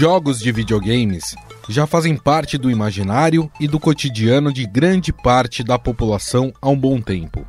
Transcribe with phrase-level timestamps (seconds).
[0.00, 1.36] Os jogos de videogames
[1.68, 6.76] já fazem parte do imaginário e do cotidiano de grande parte da população há um
[6.76, 7.46] bom tempo.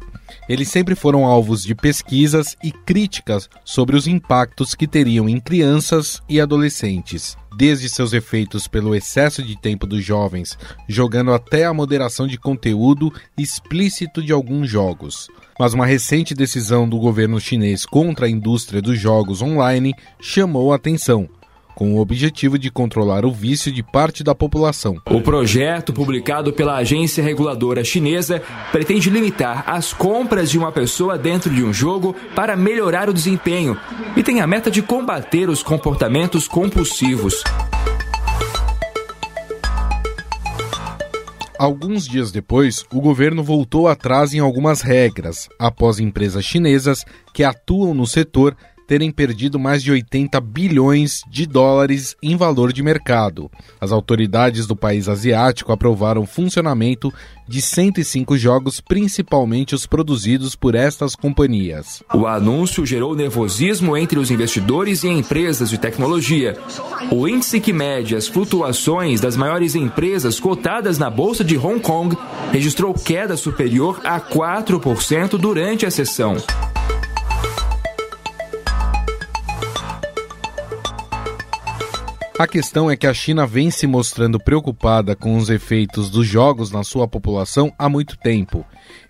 [0.50, 6.21] Eles sempre foram alvos de pesquisas e críticas sobre os impactos que teriam em crianças
[6.27, 10.57] e adolescentes, desde seus efeitos pelo excesso de tempo dos jovens,
[10.89, 15.29] jogando até a moderação de conteúdo explícito de alguns jogos.
[15.57, 20.75] Mas uma recente decisão do governo chinês contra a indústria dos jogos online chamou a
[20.75, 21.29] atenção
[21.75, 24.98] com o objetivo de controlar o vício de parte da população.
[25.10, 31.54] O projeto, publicado pela agência reguladora chinesa, pretende limitar as compras de uma pessoa dentro
[31.54, 33.78] de um jogo para melhorar o desempenho
[34.16, 37.44] e tem a meta de combater os comportamentos compulsivos.
[41.62, 47.94] Alguns dias depois, o governo voltou atrás em algumas regras, após empresas chinesas que atuam
[47.94, 53.50] no setor terem perdido mais de 80 bilhões de dólares em valor de mercado.
[53.80, 57.14] As autoridades do país asiático aprovaram o funcionamento
[57.48, 62.02] de 105 jogos, principalmente os produzidos por estas companhias.
[62.14, 66.58] O anúncio gerou nervosismo entre os investidores e empresas de tecnologia.
[67.12, 72.18] O índice que mede as flutuações das maiores empresas cotadas na bolsa de Hong Kong
[72.52, 76.38] registrou queda superior a 4% durante a sessão.
[82.42, 86.72] A questão é que a China vem se mostrando preocupada com os efeitos dos jogos
[86.72, 88.66] na sua população há muito tempo.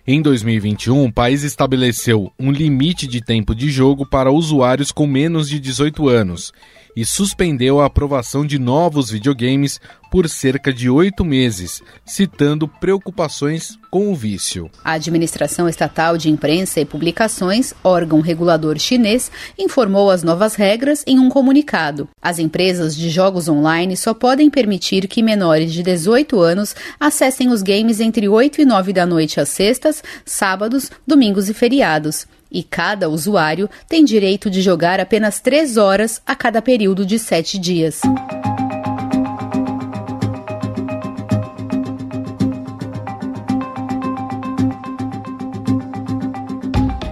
[0.06, 5.48] Em 2021, o país estabeleceu um limite de tempo de jogo para usuários com menos
[5.48, 6.52] de 18 anos
[6.96, 9.80] e suspendeu a aprovação de novos videogames
[10.10, 14.70] por cerca de oito meses, citando preocupações com o vício.
[14.84, 21.18] A Administração Estatal de Imprensa e Publicações, órgão regulador chinês, informou as novas regras em
[21.18, 22.10] um comunicado.
[22.20, 27.62] As empresas de jogos online só podem permitir que menores de 18 anos acessem os
[27.62, 33.08] games entre 8 e 9 da noite às sextas, sábados, domingos e feriados e cada
[33.08, 38.02] usuário tem direito de jogar apenas três horas a cada período de sete dias.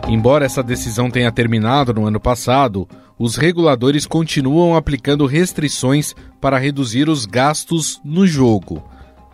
[0.06, 2.86] Embora essa decisão tenha terminado no ano passado,
[3.18, 8.82] os reguladores continuam aplicando restrições para reduzir os gastos no jogo.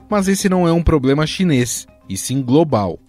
[0.08, 3.00] Mas esse não é um problema chinês, e sim global.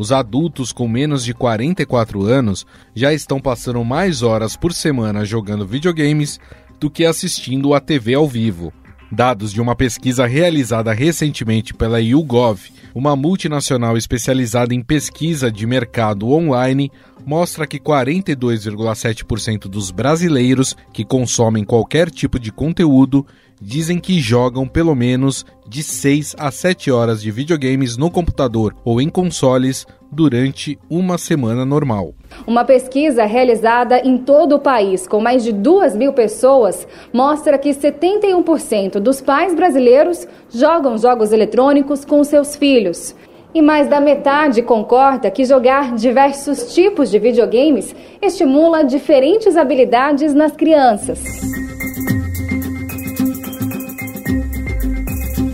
[0.00, 5.66] Os adultos com menos de 44 anos já estão passando mais horas por semana jogando
[5.66, 6.40] videogames
[6.80, 8.72] do que assistindo à TV ao vivo.
[9.12, 12.62] Dados de uma pesquisa realizada recentemente pela YouGov,
[12.94, 16.90] uma multinacional especializada em pesquisa de mercado online,
[17.26, 23.26] mostra que 42,7% dos brasileiros que consomem qualquer tipo de conteúdo
[23.60, 29.00] dizem que jogam pelo menos de 6 a 7 horas de videogames no computador ou
[29.00, 32.14] em consoles durante uma semana normal.
[32.46, 37.70] Uma pesquisa realizada em todo o país, com mais de 2 mil pessoas, mostra que
[37.70, 43.14] 71% dos pais brasileiros jogam jogos eletrônicos com seus filhos.
[43.52, 50.52] E mais da metade concorda que jogar diversos tipos de videogames estimula diferentes habilidades nas
[50.52, 51.20] crianças.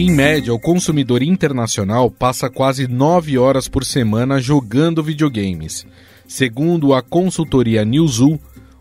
[0.06, 5.84] Em média, o consumidor internacional passa quase nove horas por semana jogando videogames.
[6.28, 8.38] Segundo a consultoria Newzoo,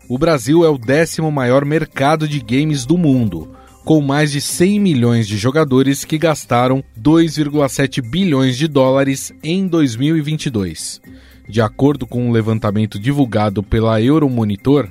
[0.08, 3.52] o Brasil é o décimo maior mercado de games do mundo,
[3.84, 11.00] com mais de 100 milhões de jogadores que gastaram 2,7 bilhões de dólares em 2022.
[11.48, 14.88] De acordo com um levantamento divulgado pela Euromonitor,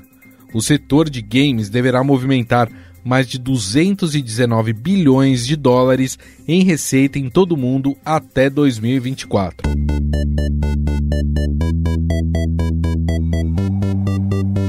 [0.53, 2.69] o setor de games deverá movimentar
[3.05, 9.69] mais de 219 bilhões de dólares em receita em todo o mundo até 2024.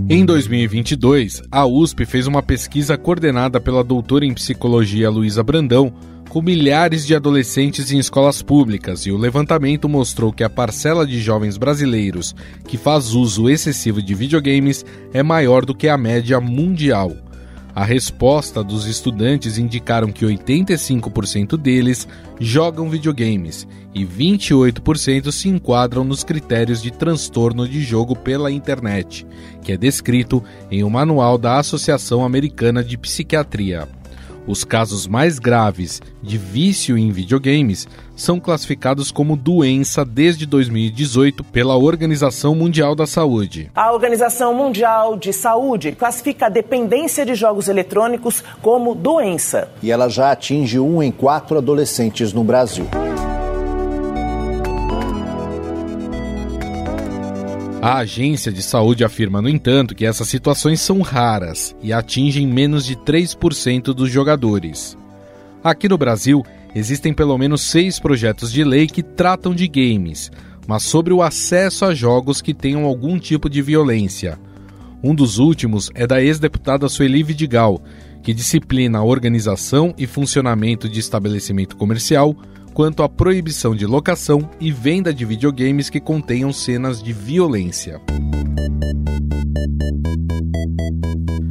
[0.08, 5.92] Em 2022, a USP fez uma pesquisa coordenada pela doutora em psicologia Luísa Brandão
[6.28, 11.18] com milhares de adolescentes em escolas públicas e o levantamento mostrou que a parcela de
[11.18, 12.36] jovens brasileiros
[12.68, 17.25] que faz uso excessivo de videogames é maior do que a média mundial.
[17.76, 22.08] A resposta dos estudantes indicaram que 85% deles
[22.40, 29.26] jogam videogames e 28% se enquadram nos critérios de transtorno de jogo pela internet,
[29.60, 33.86] que é descrito em um manual da Associação Americana de Psiquiatria.
[34.46, 41.76] Os casos mais graves de vício em videogames são classificados como doença desde 2018 pela
[41.76, 43.70] Organização Mundial da Saúde.
[43.74, 49.68] A Organização Mundial de Saúde classifica a dependência de jogos eletrônicos como doença.
[49.82, 52.86] E ela já atinge um em quatro adolescentes no Brasil.
[57.86, 62.84] A agência de saúde afirma, no entanto, que essas situações são raras e atingem menos
[62.84, 64.98] de 3% dos jogadores.
[65.62, 66.44] Aqui no Brasil,
[66.74, 70.32] existem pelo menos seis projetos de lei que tratam de games,
[70.66, 74.36] mas sobre o acesso a jogos que tenham algum tipo de violência.
[75.00, 77.80] Um dos últimos é da ex-deputada Sueli Vidigal,
[78.20, 82.34] que disciplina a organização e funcionamento de estabelecimento comercial
[82.76, 88.02] quanto à proibição de locação e venda de videogames que contenham cenas de violência.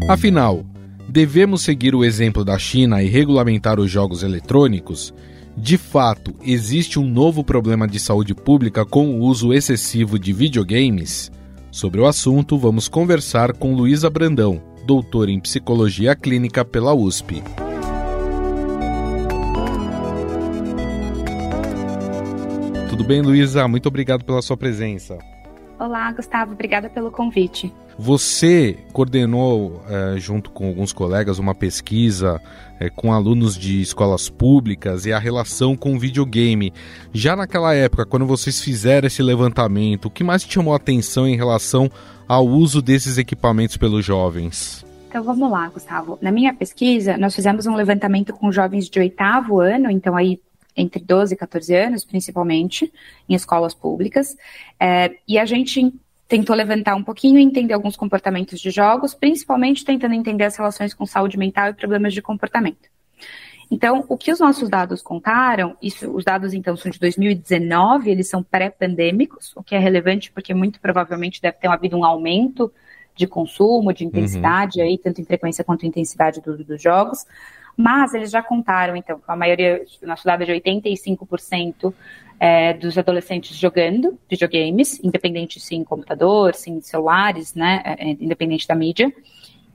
[0.07, 0.63] Afinal,
[1.10, 5.16] devemos seguir o exemplo da China e regulamentar os jogos eletrônicos?
[5.57, 11.31] De fato, existe um novo problema de saúde pública com o uso excessivo de videogames?
[11.71, 17.42] Sobre o assunto, vamos conversar com Luísa Brandão, doutora em psicologia clínica pela USP.
[22.95, 23.68] Tudo bem, Luísa?
[23.68, 25.18] Muito obrigado pela sua presença.
[25.77, 26.53] Olá, Gustavo.
[26.53, 27.69] Obrigada pelo convite.
[28.00, 32.42] Você coordenou, é, junto com alguns colegas, uma pesquisa
[32.80, 36.71] é, com alunos de escolas públicas e a relação com o videogame.
[37.12, 41.27] Já naquela época, quando vocês fizeram esse levantamento, o que mais te chamou a atenção
[41.27, 41.92] em relação
[42.25, 44.86] ao uso desses equipamentos pelos jovens?
[45.09, 46.18] Então vamos lá, Gustavo.
[46.21, 50.39] Na minha pesquisa, nós fizemos um levantamento com jovens de oitavo ano, então aí
[50.75, 52.92] entre 12 e 14 anos, principalmente,
[53.27, 54.36] em escolas públicas.
[54.80, 55.94] É, e a gente
[56.27, 60.94] tentou levantar um pouquinho e entender alguns comportamentos de jogos, principalmente tentando entender as relações
[60.94, 62.89] com saúde mental e problemas de comportamento.
[63.69, 68.30] Então, o que os nossos dados contaram, isso, os dados então são de 2019, eles
[68.30, 72.71] são pré-pandêmicos, o que é relevante porque muito provavelmente deve ter havido um aumento
[73.16, 74.86] de consumo, de intensidade, uhum.
[74.86, 77.25] aí, tanto em frequência quanto em intensidade do, dos jogos.
[77.77, 79.83] Mas eles já contaram, então, a maioria,
[80.24, 81.94] dado é de 85%
[82.39, 88.12] é, dos adolescentes jogando videogames, independente se em computador, se em celulares, né, é, é,
[88.12, 89.13] independente da mídia,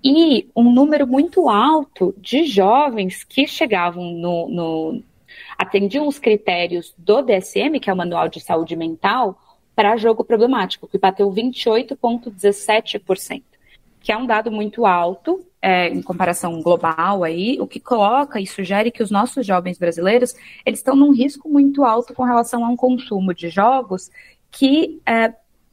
[0.02, 5.03] e um número muito alto de jovens que chegavam no, no
[5.58, 9.38] atendiam os critérios do DSM, que é o Manual de Saúde Mental,
[9.76, 13.43] para jogo problemático, que bateu 28,17%,
[14.00, 18.46] que é um dado muito alto é, em comparação global aí, o que coloca e
[18.46, 20.34] sugere que os nossos jovens brasileiros
[20.64, 24.10] eles estão num risco muito alto com relação a um consumo de jogos
[24.50, 25.28] que é,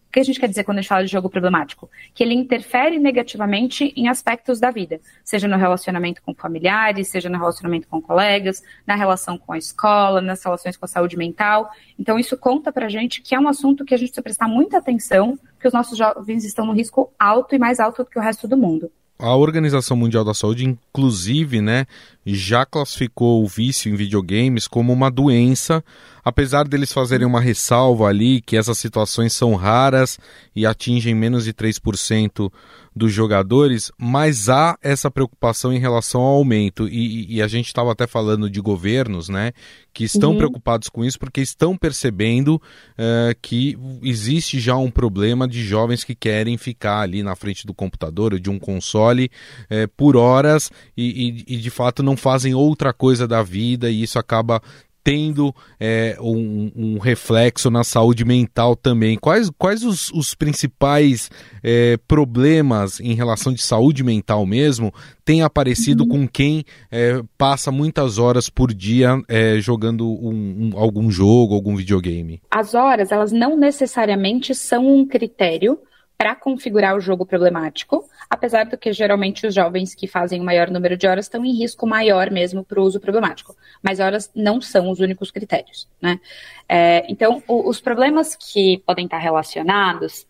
[0.07, 1.89] o que a gente quer dizer quando a gente fala de jogo problemático?
[2.13, 7.37] Que ele interfere negativamente em aspectos da vida, seja no relacionamento com familiares, seja no
[7.37, 11.69] relacionamento com colegas, na relação com a escola, nas relações com a saúde mental.
[11.99, 14.77] Então, isso conta pra gente que é um assunto que a gente precisa prestar muita
[14.77, 18.21] atenção, que os nossos jovens estão no risco alto e mais alto do que o
[18.21, 18.89] resto do mundo.
[19.19, 21.87] A Organização Mundial da Saúde, inclusive, né,
[22.35, 25.83] já classificou o vício em videogames como uma doença,
[26.23, 30.19] apesar deles fazerem uma ressalva ali que essas situações são raras
[30.55, 32.51] e atingem menos de 3%
[32.97, 36.87] dos jogadores, mas há essa preocupação em relação ao aumento.
[36.89, 39.53] E, e a gente estava até falando de governos, né,
[39.93, 40.37] que estão uhum.
[40.37, 46.15] preocupados com isso porque estão percebendo uh, que existe já um problema de jovens que
[46.15, 49.31] querem ficar ali na frente do computador ou de um console
[49.71, 54.03] uh, por horas e, e, e de fato não fazem outra coisa da vida e
[54.03, 54.61] isso acaba
[55.07, 59.17] tendo é, um, um, reflexo na saúde mental também.
[59.17, 61.31] Quais, quais os, os principais
[61.63, 64.93] é, problemas em relação de saúde mental mesmo
[65.23, 66.09] têm aparecido uhum.
[66.09, 72.41] com quem é, passa muitas horas por dia é, jogando um, algum jogo, algum videogame?
[72.51, 75.79] As horas, elas não necessariamente são um critério
[76.17, 80.71] para configurar o jogo problemático, apesar do que geralmente os jovens que fazem o maior
[80.71, 83.55] número de horas estão em risco maior mesmo para o uso problemático.
[83.83, 86.19] Mas horas não são os únicos critérios, né?
[86.67, 90.25] É, então, o, os problemas que podem estar relacionados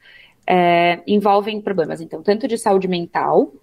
[0.46, 3.54] é, envolvem problemas, então, tanto de saúde mental,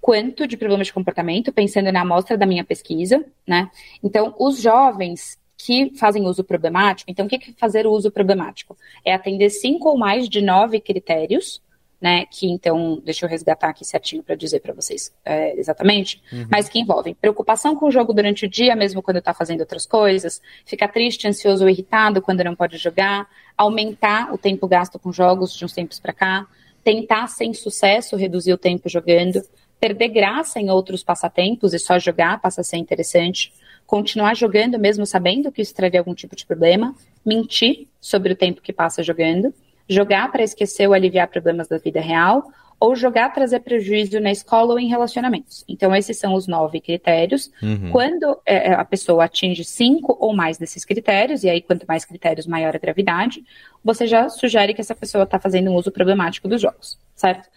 [0.00, 3.70] quanto de problemas de comportamento, pensando na amostra da minha pesquisa, né?
[4.02, 8.76] Então, os jovens que fazem uso problemático, então o que é fazer o uso problemático?
[9.04, 11.60] É atender cinco ou mais de nove critérios,
[12.00, 16.46] né, que então, deixa eu resgatar aqui certinho para dizer para vocês é, exatamente, uhum.
[16.50, 19.84] mas que envolvem preocupação com o jogo durante o dia, mesmo quando está fazendo outras
[19.84, 25.12] coisas, ficar triste, ansioso ou irritado quando não pode jogar, aumentar o tempo gasto com
[25.12, 26.46] jogos de uns tempos para cá,
[26.82, 29.42] tentar sem sucesso reduzir o tempo jogando,
[29.78, 33.52] perder graça em outros passatempos e só jogar passa a ser interessante,
[33.86, 38.62] continuar jogando mesmo sabendo que isso traria algum tipo de problema, mentir sobre o tempo
[38.62, 39.52] que passa jogando,
[39.90, 42.44] jogar para esquecer ou aliviar problemas da vida real,
[42.78, 45.64] ou jogar trazer prejuízo na escola ou em relacionamentos.
[45.68, 47.50] Então, esses são os nove critérios.
[47.62, 47.90] Uhum.
[47.90, 52.06] Quando é, é, a pessoa atinge cinco ou mais desses critérios, e aí quanto mais
[52.06, 53.44] critérios, maior a gravidade,
[53.84, 57.50] você já sugere que essa pessoa está fazendo um uso problemático dos jogos, certo?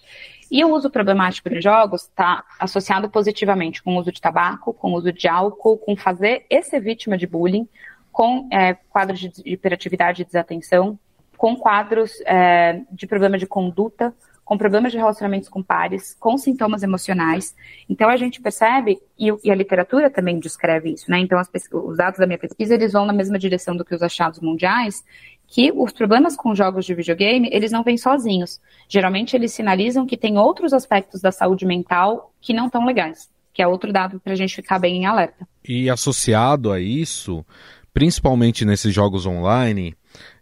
[0.51, 4.91] E o uso problemático de jogos está associado positivamente com o uso de tabaco, com
[4.91, 7.67] o uso de álcool, com fazer esse vítima de bullying,
[8.11, 10.99] com é, quadros de hiperatividade e desatenção,
[11.43, 14.13] com quadros é, de problema de conduta,
[14.45, 17.53] com problemas de relacionamentos com pares, com sintomas emocionais.
[17.89, 21.19] Então a gente percebe, e, e a literatura também descreve isso, né?
[21.19, 24.39] Então os dados da minha pesquisa eles vão na mesma direção do que os achados
[24.39, 25.03] mundiais,
[25.45, 28.61] que os problemas com jogos de videogame eles não vêm sozinhos.
[28.87, 33.61] Geralmente eles sinalizam que tem outros aspectos da saúde mental que não estão legais, que
[33.61, 35.45] é outro dado para a gente ficar bem em alerta.
[35.67, 37.45] E associado a isso,
[37.93, 39.93] principalmente nesses jogos online,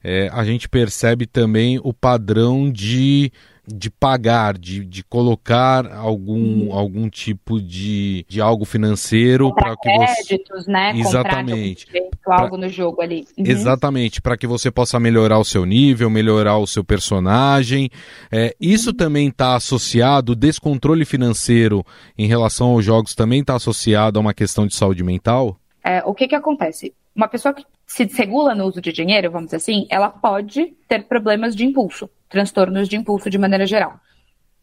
[0.03, 3.31] é, a gente percebe também o padrão de
[3.67, 6.73] de pagar, de, de colocar algum, uhum.
[6.73, 10.93] algum tipo de, de algo financeiro para que você créditos, né?
[10.95, 11.85] Exatamente.
[12.23, 12.41] Pra...
[12.41, 13.25] algo no jogo ali.
[13.37, 13.45] Uhum.
[13.45, 17.89] Exatamente, para que você possa melhorar o seu nível, melhorar o seu personagem.
[18.31, 18.95] É, isso uhum.
[18.95, 21.85] também está associado, o descontrole financeiro
[22.17, 25.57] em relação aos jogos também está associado a uma questão de saúde mental?
[25.83, 26.93] É, o que que acontece?
[27.15, 31.03] Uma pessoa que se desregula no uso de dinheiro, vamos dizer assim, ela pode ter
[31.03, 33.99] problemas de impulso, transtornos de impulso de maneira geral,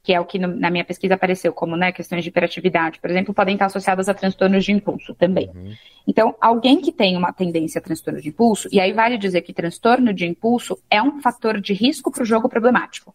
[0.02, 3.10] que é o que no, na minha pesquisa apareceu como né, questões de hiperatividade, por
[3.10, 5.50] exemplo, podem estar associadas a transtornos de impulso também.
[5.54, 5.74] Uhum.
[6.06, 9.52] Então, alguém que tem uma tendência a transtorno de impulso, e aí vale dizer que
[9.52, 13.14] transtorno de impulso é um fator de risco para o jogo problemático.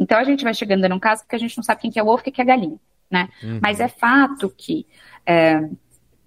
[0.00, 2.02] Então, a gente vai chegando num caso porque a gente não sabe quem que é
[2.02, 2.78] o ovo e quem que é a galinha,
[3.08, 3.28] né?
[3.40, 3.60] Uhum.
[3.62, 4.84] Mas é fato que
[5.24, 5.60] é,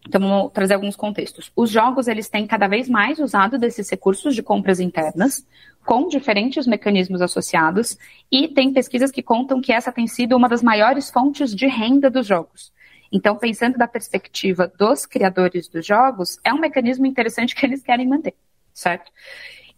[0.08, 1.52] então, vamos trazer alguns contextos.
[1.54, 5.46] Os jogos, eles têm cada vez mais usado desses recursos de compras internas,
[5.86, 7.98] com diferentes mecanismos associados,
[8.32, 12.10] e tem pesquisas que contam que essa tem sido uma das maiores fontes de renda
[12.10, 12.72] dos jogos.
[13.12, 18.08] Então, pensando da perspectiva dos criadores dos jogos, é um mecanismo interessante que eles querem
[18.08, 18.34] manter,
[18.74, 19.12] certo?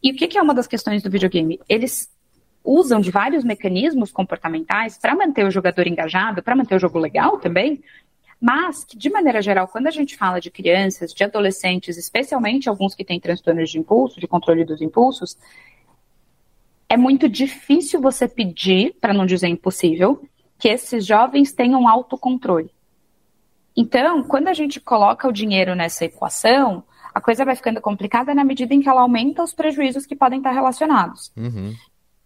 [0.02, 1.60] E o que, é uma das questões do videogame?
[1.68, 2.12] Eles
[2.64, 7.40] usam de vários mecanismos comportamentais para manter o jogador engajado, para manter o jogo legal
[7.40, 7.82] também,
[8.40, 12.96] mas que, de maneira geral, quando a gente fala de crianças, de adolescentes, especialmente alguns
[12.96, 15.38] que têm transtornos de impulso, de controle dos impulsos,
[16.88, 20.24] é muito difícil você pedir, para não dizer impossível,
[20.58, 22.72] que esses jovens tenham autocontrole.
[23.76, 28.44] Então, quando a gente coloca o dinheiro nessa equação, a coisa vai ficando complicada na
[28.44, 31.32] medida em que ela aumenta os prejuízos que podem estar relacionados.
[31.36, 31.74] Uhum.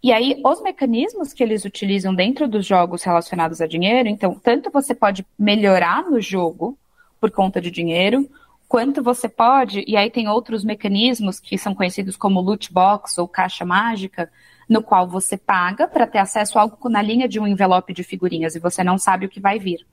[0.03, 4.69] E aí, os mecanismos que eles utilizam dentro dos jogos relacionados a dinheiro, então, tanto
[4.69, 6.77] você pode melhorar no jogo
[7.21, 8.29] por conta de dinheiro,
[8.67, 13.29] quanto você pode, e aí tem outros mecanismos que são conhecidos como loot box ou
[13.29, 14.29] caixa mágica,
[14.67, 18.03] no qual você paga para ter acesso a algo na linha de um envelope de
[18.03, 19.85] figurinhas e você não sabe o que vai vir.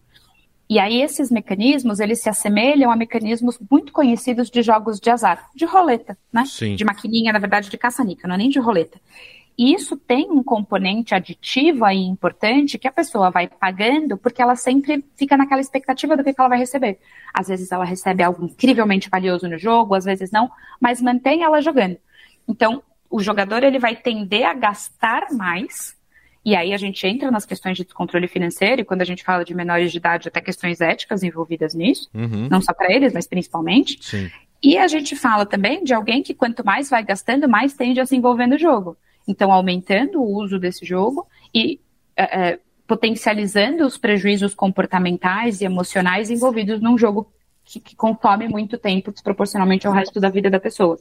[0.69, 5.51] E aí esses mecanismos, eles se assemelham a mecanismos muito conhecidos de jogos de azar,
[5.55, 6.45] de roleta, né?
[6.47, 6.75] Sim.
[6.75, 9.01] De maquininha, na verdade, de caça-nica, não é nem de roleta.
[9.57, 14.57] E isso tem um componente aditivo aí importante que a pessoa vai pagando porque ela
[14.57, 16.99] sempre fica naquela expectativa do que, ela vai receber.
[17.33, 21.61] Às vezes ela recebe algo incrivelmente valioso no jogo, às vezes não, mas mantém ela
[21.61, 21.99] jogando.
[22.49, 25.97] Então, o jogador ele vai tender a gastar mais,
[26.45, 29.45] e aí a gente entra nas questões de descontrole financeiro, e quando a gente fala
[29.45, 32.49] de menores de idade, até questões éticas envolvidas nisso, uhum.
[32.49, 33.99] não só para eles, mas principalmente.
[34.03, 34.31] Sim.
[34.63, 38.07] E a gente fala também de alguém que quanto mais vai gastando, mais tende a
[38.07, 38.97] se envolver no jogo.
[39.31, 41.79] Então, aumentando o uso desse jogo e
[42.17, 47.33] é, é, potencializando os prejuízos comportamentais e emocionais envolvidos num jogo
[47.65, 50.99] que, que consome muito tempo desproporcionalmente ao resto da vida da pessoa.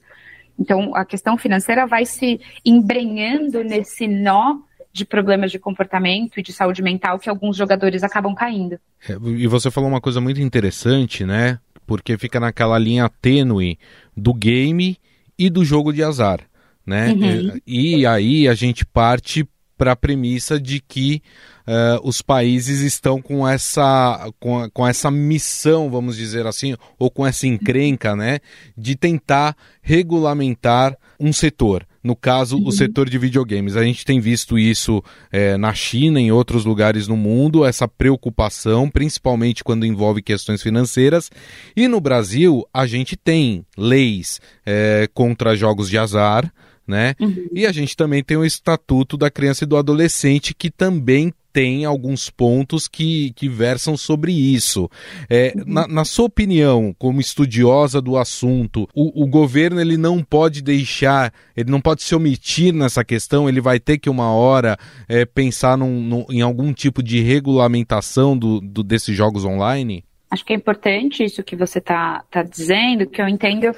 [0.59, 4.59] Então, a questão financeira vai se embrenhando nesse nó
[4.93, 8.79] de problemas de comportamento e de saúde mental que alguns jogadores acabam caindo.
[9.07, 11.57] É, e você falou uma coisa muito interessante, né?
[11.87, 13.79] Porque fica naquela linha tênue
[14.15, 14.99] do game
[15.39, 16.41] e do jogo de azar
[16.89, 17.13] né?
[17.13, 17.59] Uhum.
[17.65, 21.21] E, e aí a gente parte para a premissa de que
[21.65, 27.25] uh, os países estão com essa, com, com essa missão, vamos dizer assim, ou com
[27.25, 28.39] essa encrenca, né,
[28.77, 31.87] de tentar regulamentar um setor.
[32.03, 32.67] No caso, uhum.
[32.67, 33.75] o setor de videogames.
[33.75, 38.89] A gente tem visto isso é, na China, em outros lugares no mundo, essa preocupação,
[38.89, 41.29] principalmente quando envolve questões financeiras.
[41.75, 46.51] E no Brasil, a gente tem leis é, contra jogos de azar,
[46.89, 47.13] né?
[47.19, 47.47] Uhum.
[47.53, 51.85] E a gente também tem o Estatuto da Criança e do Adolescente, que também tem
[51.85, 54.89] alguns pontos que, que versam sobre isso.
[55.29, 55.63] É, uhum.
[55.67, 61.33] na, na, sua opinião, como estudiosa do assunto, o, o, governo ele não pode deixar,
[61.55, 64.77] ele não pode se omitir nessa questão, ele vai ter que uma hora
[65.07, 70.03] é, pensar num, num, em algum tipo de regulamentação do, do, desses jogos online?
[70.31, 73.75] Acho que é importante isso que você está tá dizendo, que eu entendo,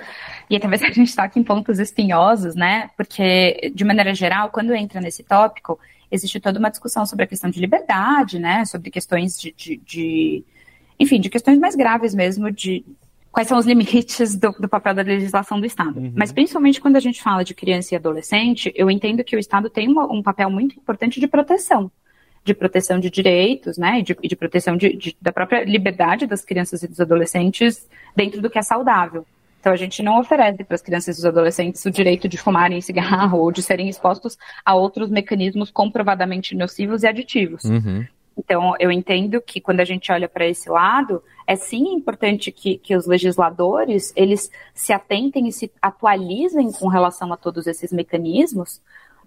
[0.49, 2.89] e talvez a gente está aqui em pontos espinhosos, né?
[2.97, 5.79] Porque, de maneira geral, quando entra nesse tópico,
[6.11, 8.65] existe toda uma discussão sobre a questão de liberdade, né?
[8.65, 10.43] Sobre questões de, de, de
[10.99, 12.85] enfim, de questões mais graves mesmo, de
[13.31, 16.01] quais são os limites do, do papel da legislação do Estado.
[16.01, 16.13] Uhum.
[16.15, 19.69] Mas principalmente quando a gente fala de criança e adolescente, eu entendo que o Estado
[19.69, 21.89] tem uma, um papel muito importante de proteção
[22.43, 26.43] de proteção de direitos, né, e de, de proteção de, de, da própria liberdade das
[26.43, 29.25] crianças e dos adolescentes dentro do que é saudável.
[29.59, 32.81] Então, a gente não oferece para as crianças e os adolescentes o direito de fumarem
[32.81, 37.63] cigarro ou de serem expostos a outros mecanismos comprovadamente nocivos e aditivos.
[37.65, 38.05] Uhum.
[38.35, 42.77] Então, eu entendo que quando a gente olha para esse lado, é sim importante que,
[42.77, 48.81] que os legisladores eles se atentem e se atualizem com relação a todos esses mecanismos,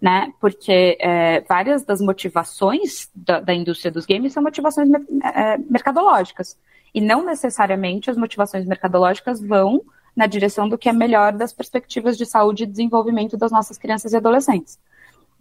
[0.05, 0.35] né?
[0.39, 4.87] Porque é, várias das motivações da, da, indústria dos games são motivações
[5.35, 6.59] é, mercadológicas.
[6.95, 9.81] E não necessariamente as motivações mercadológicas vão
[10.15, 14.13] na direção do que é melhor das perspectivas de saúde e desenvolvimento das nossas crianças
[14.13, 14.79] e adolescentes.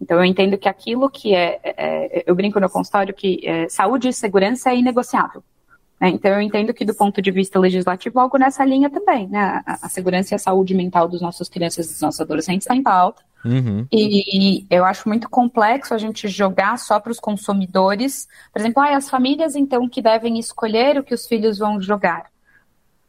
[0.00, 3.68] Então, eu entendo que aquilo que é, é, é eu brinco no consultório que é,
[3.68, 5.44] saúde e segurança é inegociável.
[6.00, 6.08] Né?
[6.08, 9.28] Então, eu entendo que, do ponto de vista legislativo, algo nessa linha também.
[9.28, 9.62] Né?
[9.66, 12.74] A, a segurança e a saúde mental dos nossos crianças e dos nossos adolescentes está
[12.74, 13.22] em pauta.
[13.44, 13.86] Uhum.
[13.92, 18.26] E eu acho muito complexo a gente jogar só para os consumidores.
[18.52, 22.30] Por exemplo, ah, as famílias, então, que devem escolher o que os filhos vão jogar.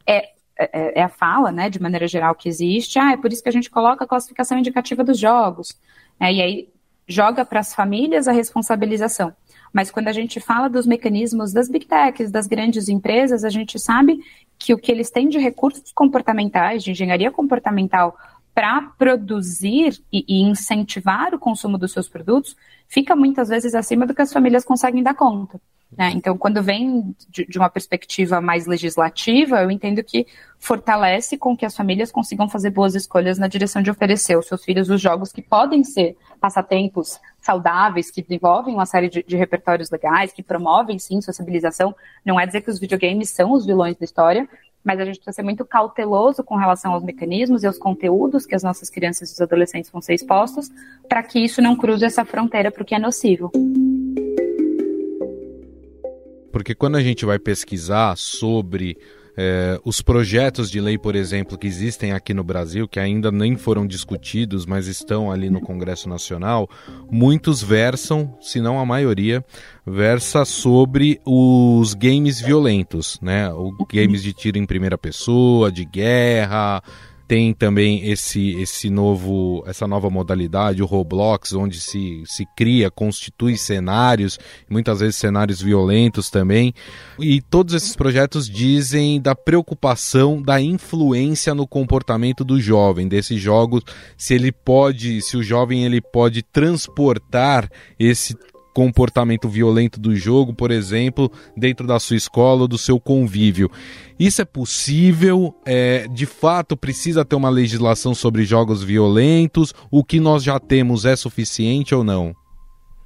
[0.06, 2.98] É, é, é, a fala, né, de maneira geral, que existe.
[2.98, 5.78] Ah, é por isso que a gente coloca a classificação indicativa dos jogos.
[6.20, 6.68] É, e aí
[7.08, 9.32] joga para as famílias a responsabilização.
[9.72, 13.78] Mas quando a gente fala dos mecanismos das big techs, das grandes empresas, a gente
[13.78, 14.18] sabe
[14.58, 18.16] que o que eles têm de recursos comportamentais, de engenharia comportamental
[18.56, 22.56] para produzir e, e, incentivar o consumo dos seus produtos
[22.88, 25.60] fica muitas vezes acima do que as famílias conseguem dar conta.
[25.94, 26.12] Né?
[26.14, 30.26] Então, quando vem de, de, uma perspectiva mais legislativa, eu entendo que
[30.58, 34.64] fortalece com que as famílias consigam fazer boas escolhas na direção de oferecer aos seus
[34.64, 39.90] filhos os jogos que podem ser passatempos saudáveis, que desenvolvem uma série de, de repertórios
[39.90, 41.94] legais, que promovem, sim, sociabilização.
[42.24, 44.48] Não é dizer que os videogames são os vilões da história,
[44.86, 48.54] mas a gente precisa ser muito cauteloso com relação aos mecanismos e aos conteúdos que
[48.54, 50.70] as nossas crianças e os adolescentes vão ser expostos,
[51.08, 53.50] para que isso não cruze essa fronteira para o que é nocivo.
[56.52, 58.96] Porque quando a gente vai pesquisar sobre
[59.36, 63.56] é, os projetos de lei, por exemplo, que existem aqui no Brasil, que ainda nem
[63.56, 66.68] foram discutidos, mas estão ali no Congresso Nacional,
[67.10, 69.44] muitos versam, se não a maioria,
[69.86, 73.52] versa sobre os games violentos, né?
[73.52, 76.82] O games de tiro em primeira pessoa, de guerra,
[77.26, 83.56] tem também esse, esse novo, essa nova modalidade, o Roblox, onde se, se cria, constitui
[83.56, 86.72] cenários, muitas vezes cenários violentos também.
[87.18, 93.82] E todos esses projetos dizem da preocupação da influência no comportamento do jovem, desses jogos,
[94.16, 98.36] se ele pode, se o jovem ele pode transportar esse
[98.76, 103.70] comportamento violento do jogo, por exemplo, dentro da sua escola ou do seu convívio.
[104.20, 105.54] Isso é possível?
[105.64, 109.72] É, de fato, precisa ter uma legislação sobre jogos violentos?
[109.90, 112.36] O que nós já temos é suficiente ou não?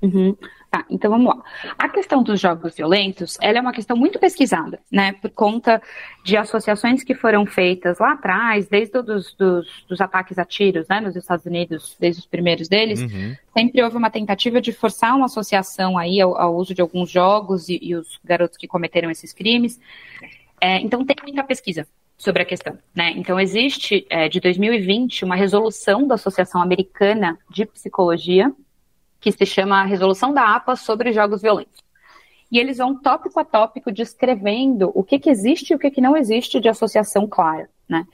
[0.03, 0.35] Uhum.
[0.71, 1.43] Tá, então vamos lá.
[1.77, 5.15] A questão dos jogos violentos, ela é uma questão muito pesquisada, né?
[5.15, 5.83] Por conta
[6.23, 11.01] de associações que foram feitas lá atrás, desde os dos, dos ataques a tiros, né,
[11.01, 13.35] nos Estados Unidos, desde os primeiros deles, uhum.
[13.53, 17.69] sempre houve uma tentativa de forçar uma associação aí ao, ao uso de alguns jogos
[17.69, 19.81] e, e, os garotos que cometeram esses crimes.
[20.61, 21.85] É, então tem muita pesquisa
[22.17, 23.13] sobre a questão, né?
[23.17, 28.55] Então existe é, de 2020 uma resolução da Associação Americana de Psicologia
[29.21, 31.85] que se chama Resolução da APA sobre Jogos Violentos.
[32.51, 36.01] E eles vão tópico a tópico descrevendo o que, que existe e o que, que
[36.01, 38.07] não existe de associação clara, né?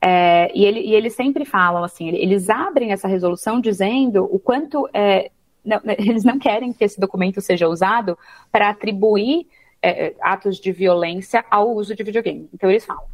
[0.00, 4.88] É, e, ele, e, eles sempre falam assim, eles abrem essa resolução dizendo o quanto
[4.92, 5.30] é,
[5.64, 8.18] não, eles não querem que esse documento seja usado
[8.52, 9.46] para atribuir
[9.82, 12.48] é, atos de violência ao uso de videogame.
[12.52, 13.04] Então eles falam,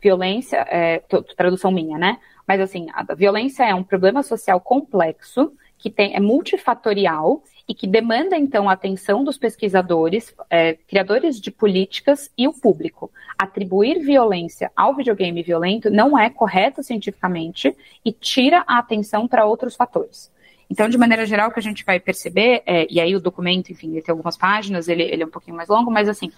[0.00, 1.02] violência, é,
[1.36, 2.18] tradução minha, né?
[2.46, 7.86] Mas assim, a violência é um problema social complexo que tem, é multifatorial e que
[7.86, 13.10] demanda, então, a atenção dos pesquisadores, é, criadores de políticas e o público.
[13.38, 19.74] Atribuir violência ao videogame violento não é correto cientificamente e tira a atenção para outros
[19.74, 20.30] fatores.
[20.68, 23.70] Então, de maneira geral, o que a gente vai perceber, é, e aí o documento,
[23.72, 26.30] enfim, ele tem algumas páginas, ele, ele é um pouquinho mais longo, mas assim,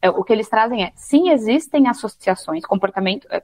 [0.00, 3.42] é, o que eles trazem é, sim, existem associações, comportamento, é,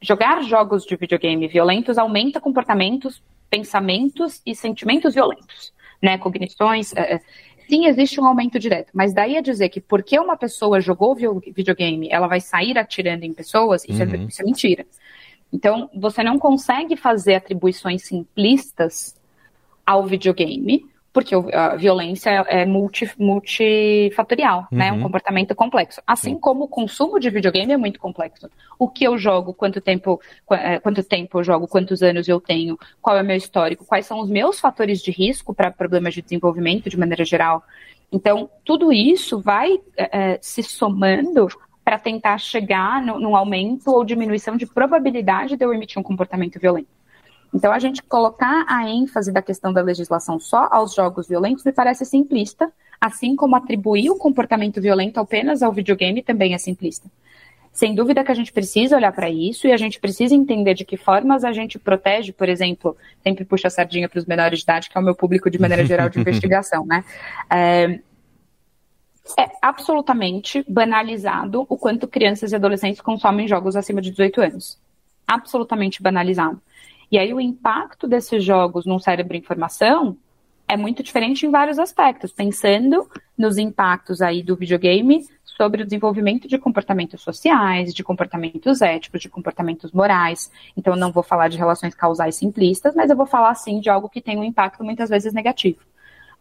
[0.00, 3.22] jogar jogos de videogame violentos aumenta comportamentos,
[3.52, 7.20] pensamentos e sentimentos violentos né, cognições, é, é,
[7.68, 8.90] sim, existe um aumento direto.
[8.94, 13.34] Mas daí a dizer que porque uma pessoa jogou videogame, ela vai sair atirando em
[13.34, 14.14] pessoas, isso, é uhum.
[14.14, 14.86] é, isso é mentira.
[15.52, 19.14] Então, você não consegue fazer atribuições simplistas
[19.86, 24.78] ao videogame, porque a violência é multi, multifatorial, uhum.
[24.78, 24.90] né?
[24.90, 25.02] Um uhum.
[25.02, 26.00] comportamento complexo.
[26.06, 26.38] Assim Sim.
[26.38, 28.48] como o consumo de videogame é muito complexo.
[28.78, 30.20] O que eu jogo, quanto tempo,
[30.50, 34.06] é, quanto tempo eu jogo, quantos anos eu tenho, qual é o meu histórico, quais
[34.06, 37.62] são os meus fatores de risco para problemas de desenvolvimento de maneira geral.
[38.10, 41.48] Então, tudo isso vai é, é se somando
[41.84, 47.01] para tentar chegar num aumento ou diminuição de probabilidade de eu emitir um comportamento violento.
[47.54, 51.72] Então, a gente colocar a ênfase da questão da legislação só aos jogos violentos me
[51.72, 57.10] parece simplista, assim como atribuir o comportamento violento apenas ao videogame também é simplista.
[57.72, 60.84] Sem dúvida que a gente precisa olhar para isso e a gente precisa entender de
[60.84, 64.64] que formas a gente protege, por exemplo, sempre puxa a sardinha para os menores de
[64.64, 67.02] idade, que é o meu público de maneira geral de investigação, né?
[67.50, 67.98] É,
[69.38, 74.78] é absolutamente banalizado o quanto crianças e adolescentes consomem jogos acima de 18 anos.
[75.26, 76.60] Absolutamente banalizado.
[77.12, 80.16] E aí o impacto desses jogos num cérebro em formação
[80.66, 86.48] é muito diferente em vários aspectos, pensando nos impactos aí do videogame sobre o desenvolvimento
[86.48, 90.50] de comportamentos sociais, de comportamentos éticos, de comportamentos morais.
[90.74, 93.90] Então, eu não vou falar de relações causais simplistas, mas eu vou falar, sim, de
[93.90, 95.80] algo que tem um impacto muitas vezes negativo.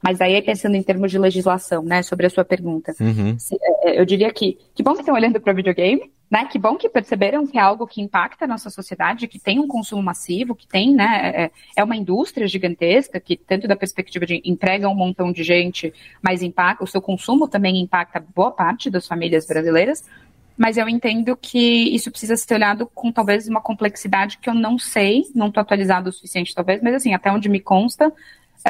[0.01, 3.35] Mas aí, pensando em termos de legislação, né, sobre a sua pergunta, uhum.
[3.83, 6.45] É, eu diria que, que bom que estão olhando para o videogame, né?
[6.45, 9.67] Que bom que perceberam que é algo que impacta a nossa sociedade, que tem um
[9.67, 11.31] consumo massivo, que tem, né?
[11.35, 15.93] É, é uma indústria gigantesca, que tanto da perspectiva de emprega um montão de gente,
[16.21, 20.05] mas impacta, o seu consumo também impacta boa parte das famílias brasileiras.
[20.57, 24.77] Mas eu entendo que isso precisa ser olhado com talvez uma complexidade que eu não
[24.77, 28.13] sei, não estou atualizado o suficiente talvez, mas assim, até onde me consta,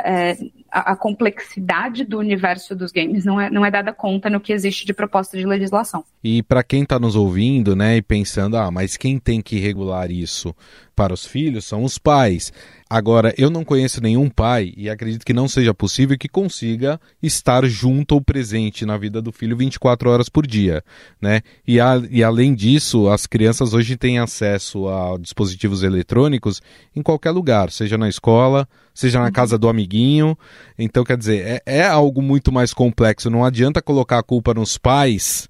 [0.04, 0.36] é,
[0.72, 4.54] a, a, complexidade do universo dos games não é, não é dada conta no que
[4.54, 6.04] existe de proposta de legislação.
[6.24, 10.10] E para quem está nos ouvindo, né, e pensando, ah, mas quem tem que regular
[10.10, 10.56] isso
[10.96, 12.54] para os filhos são os pais.
[12.90, 17.66] Agora, eu não conheço nenhum pai, e acredito que não seja possível, que consiga estar
[17.66, 20.84] junto ou presente na vida do filho 24 horas por dia.
[21.20, 21.42] Né?
[21.66, 26.62] E, a, e além disso, as crianças hoje têm acesso a dispositivos eletrônicos
[26.96, 29.32] em qualquer lugar, seja na escola, seja na uhum.
[29.32, 30.38] casa do amiguinho.
[30.78, 33.30] Então, quer dizer, é, é algo muito mais complexo.
[33.30, 35.50] Não adianta colocar a culpa nos pais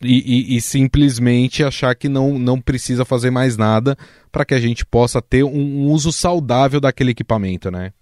[0.00, 3.96] e, e, e, simplesmente achar que não, não precisa fazer mais nada
[4.30, 7.92] para que a gente possa ter um, um, uso saudável daquele equipamento, né?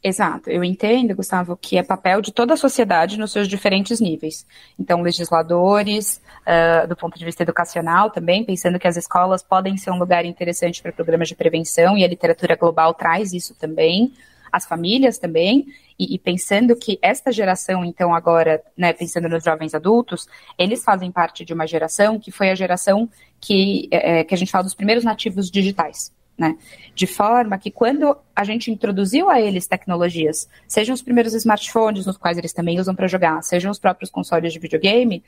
[0.00, 4.46] Exato, eu entendo, Gustavo, que é papel de toda a sociedade nos seus diferentes níveis.
[4.78, 9.90] Então, legisladores, uh, do ponto de vista educacional também, pensando que as escolas podem ser
[9.90, 14.12] um lugar interessante para programas de prevenção, e a literatura global traz isso também
[14.52, 15.66] as famílias também,
[15.98, 21.10] e, e, pensando que esta geração, então, agora, né, pensando nos jovens adultos, eles fazem
[21.10, 23.08] parte de uma geração que foi a geração
[23.40, 26.12] que, é, é, que a gente fala dos primeiros nativos digitais.
[26.38, 26.56] Né?
[26.94, 32.16] De forma que quando a gente introduziu a eles tecnologias, sejam os primeiros smartphones, nos
[32.16, 35.24] quais eles também usam para jogar, sejam os próprios consoles de videogame,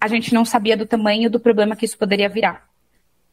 [0.00, 2.71] a gente não sabia do tamanho do problema que isso poderia virar.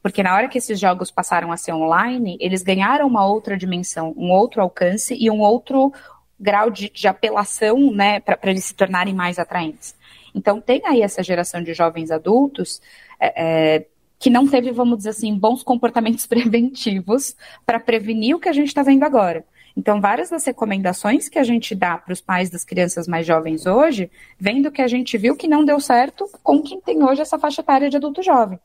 [0.10, 4.12] Porque na hora que esses jogos passaram a ser online, eles ganharam uma outra dimensão,
[4.18, 5.94] um outro alcance e um outro
[6.40, 9.96] grau de, de apelação, né, para eles se tornarem mais atraentes.
[10.34, 12.82] Então, tem aí essa geração de jovens adultos
[13.20, 13.34] é,
[13.76, 13.86] é,
[14.18, 18.70] que não teve, vamos dizer assim, bons comportamentos preventivos para prevenir o que a gente
[18.70, 19.46] está vendo agora.
[19.78, 23.68] Então, várias das recomendações que a gente dá para os pais das crianças mais jovens
[23.68, 27.22] hoje, vem do que a gente viu que não deu certo com quem tem hoje
[27.22, 28.60] essa faixa etária de adulto jovem.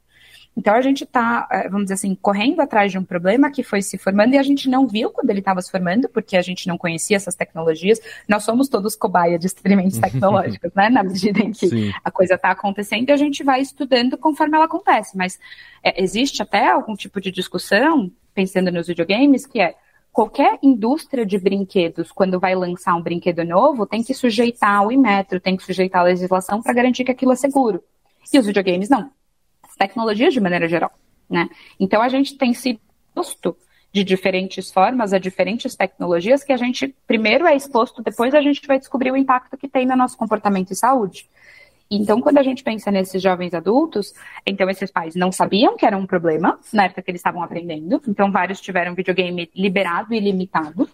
[0.57, 3.83] Então a gente está, é, vamos dizer assim, correndo atrás de um problema que foi
[3.83, 6.69] se formando e a gente não viu quando ele estava se formando, porque a gente
[6.69, 8.01] não conhecia essas tecnologias.
[8.29, 10.89] Nós somos todos cobaia de experimentos tecnológicos, né?
[10.89, 11.93] Na medida em que Sim.
[12.05, 15.17] a coisa está acontecendo e a gente vai estudando conforme ela acontece.
[15.17, 15.41] Mas
[15.83, 19.75] é, existe até algum tipo de discussão, pensando nos videogames, que é
[20.13, 25.41] qualquer indústria de brinquedos, quando vai lançar um brinquedo novo, tem que sujeitar o Inmetro,
[25.41, 27.83] tem que sujeitar a legislação para garantir que aquilo é seguro.
[28.33, 29.11] E os videogames não
[29.75, 30.93] tecnologias de maneira geral,
[31.29, 31.49] né?
[31.79, 32.81] Então a gente tem sido
[33.15, 33.57] posto
[33.93, 38.67] de diferentes formas, a diferentes tecnologias, que a gente primeiro é exposto, depois a gente
[38.67, 41.29] vai descobrir o impacto que tem no nosso comportamento e saúde.
[41.89, 44.13] Então, quando a gente pensa nesses jovens adultos,
[44.45, 48.03] então esses pais não sabiam que era um problema na época que eles estavam aprendendo,
[48.09, 50.89] então vários tiveram videogame liberado e limitado.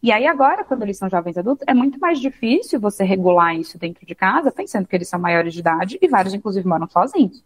[0.00, 3.76] E aí agora, quando eles são jovens adultos, é muito mais difícil você regular isso
[3.78, 7.42] dentro de casa, pensando que eles são maiores de idade e vários, inclusive, moram sozinhos.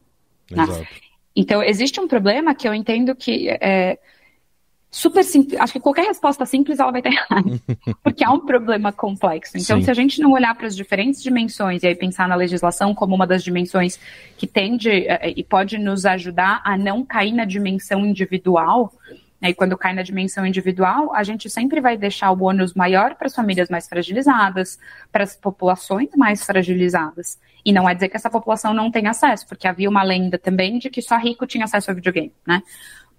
[0.51, 0.87] Né?
[1.35, 3.99] Então, existe um problema que eu entendo que é,
[4.93, 5.59] super simples.
[5.59, 7.61] Acho que qualquer resposta simples ela vai estar errada,
[8.05, 9.57] porque há um problema complexo.
[9.57, 9.85] Então, Sim.
[9.85, 13.15] se a gente não olhar para as diferentes dimensões e aí pensar na legislação como
[13.15, 13.99] uma das dimensões
[14.37, 18.93] que tende eh, e pode nos ajudar a não cair na dimensão individual,
[19.51, 23.27] e quando cai na dimensão individual, a gente sempre vai deixar o ônus maior para
[23.27, 24.79] as famílias mais fragilizadas,
[25.11, 27.41] para as populações mais fragilizadas.
[27.65, 30.79] E não é dizer que essa população não tem acesso, porque havia uma lenda também
[30.79, 32.63] de que só rico tinha acesso ao videogame, né?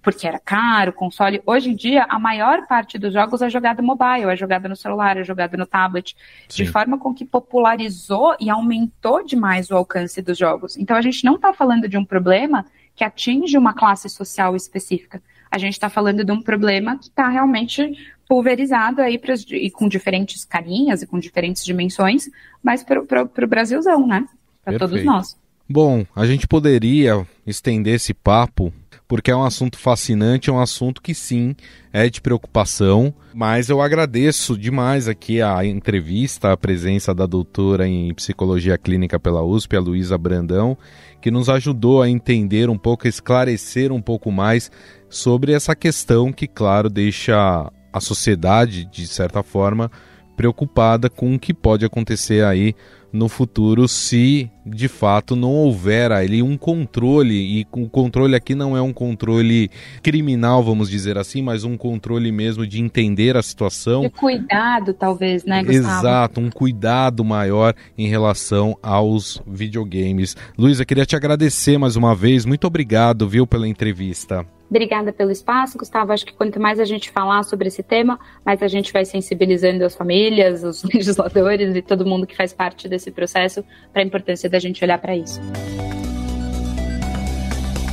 [0.04, 1.42] porque era caro, console.
[1.46, 5.16] Hoje em dia, a maior parte dos jogos é jogada mobile, é jogada no celular,
[5.16, 6.16] é jogada no tablet,
[6.50, 6.66] Sim.
[6.66, 10.76] de forma com que popularizou e aumentou demais o alcance dos jogos.
[10.78, 15.24] Então, a gente não está falando de um problema que atinge uma classe social específica.
[15.54, 17.96] A gente está falando de um problema que está realmente
[18.28, 22.28] pulverizado aí pras, e com diferentes carinhas e com diferentes dimensões,
[22.64, 24.26] mas para o Brasilzão, né?
[24.66, 25.38] Para todos nós.
[25.70, 28.74] Bom, a gente poderia estender esse papo
[29.08, 31.56] porque é um assunto fascinante, é um assunto que sim
[31.92, 33.14] é de preocupação.
[33.32, 39.44] Mas eu agradeço demais aqui a entrevista, a presença da doutora em psicologia clínica pela
[39.44, 40.76] USP, a Luísa Brandão,
[41.22, 44.72] que nos ajudou a entender um pouco, a esclarecer um pouco mais
[45.14, 49.92] sobre essa questão que, claro, deixa a sociedade, de certa forma,
[50.36, 52.76] preocupada com o que pode acontecer aí
[53.14, 58.76] no futuro se de fato não houver ali um controle e o controle aqui não
[58.76, 59.70] é um controle
[60.02, 64.02] criminal, vamos dizer assim, mas um controle mesmo de entender a situação.
[64.02, 66.00] De cuidado, talvez, né, Gustavo?
[66.00, 70.36] Exato, um cuidado maior em relação aos videogames.
[70.58, 72.46] Luísa, queria te agradecer mais uma vez.
[72.46, 74.44] Muito obrigado, viu, pela entrevista.
[74.74, 76.12] Obrigada pelo espaço, Gustavo.
[76.12, 79.86] Acho que quanto mais a gente falar sobre esse tema, mais a gente vai sensibilizando
[79.86, 84.50] as famílias, os legisladores e todo mundo que faz parte desse processo para a importância
[84.50, 85.40] da gente olhar para isso.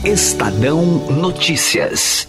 [0.07, 2.27] Estadão Notícias.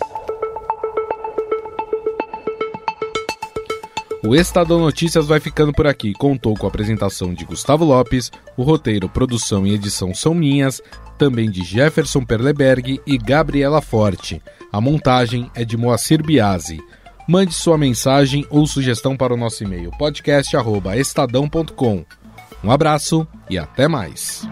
[4.22, 6.12] O Estadão Notícias vai ficando por aqui.
[6.14, 10.82] Contou com a apresentação de Gustavo Lopes, o roteiro, produção e edição são minhas,
[11.22, 14.42] também de Jefferson Perleberg e Gabriela Forte.
[14.74, 16.82] A montagem é de Moacir Biasi.
[17.28, 22.04] Mande sua mensagem ou sugestão para o nosso e-mail podcast@estadão.com.
[22.64, 24.50] Um abraço e até mais.